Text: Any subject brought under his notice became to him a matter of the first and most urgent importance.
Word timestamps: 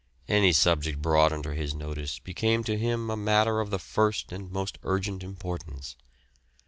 Any 0.27 0.51
subject 0.51 0.99
brought 0.99 1.31
under 1.31 1.53
his 1.53 1.75
notice 1.75 2.17
became 2.17 2.63
to 2.63 2.75
him 2.75 3.11
a 3.11 3.15
matter 3.15 3.59
of 3.59 3.69
the 3.69 3.77
first 3.77 4.31
and 4.31 4.51
most 4.51 4.79
urgent 4.81 5.21
importance. 5.21 5.95